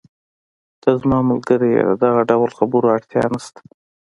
[0.81, 3.61] ته زما ملګری یې، د دغه ډول خبرو اړتیا نشته.